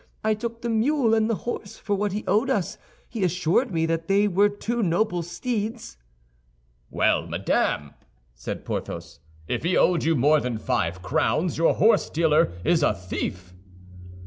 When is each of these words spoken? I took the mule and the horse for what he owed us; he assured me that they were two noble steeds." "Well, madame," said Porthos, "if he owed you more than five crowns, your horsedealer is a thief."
I 0.23 0.33
took 0.33 0.63
the 0.63 0.69
mule 0.71 1.13
and 1.13 1.29
the 1.29 1.35
horse 1.45 1.77
for 1.77 1.95
what 1.95 2.11
he 2.11 2.23
owed 2.25 2.49
us; 2.49 2.79
he 3.07 3.23
assured 3.23 3.69
me 3.69 3.85
that 3.85 4.07
they 4.07 4.27
were 4.27 4.49
two 4.49 4.81
noble 4.81 5.21
steeds." 5.21 5.95
"Well, 6.89 7.27
madame," 7.27 7.91
said 8.33 8.65
Porthos, 8.65 9.19
"if 9.47 9.61
he 9.63 9.77
owed 9.77 10.03
you 10.03 10.15
more 10.15 10.39
than 10.39 10.57
five 10.57 11.03
crowns, 11.03 11.59
your 11.59 11.75
horsedealer 11.75 12.51
is 12.65 12.81
a 12.81 12.95
thief." 12.95 13.53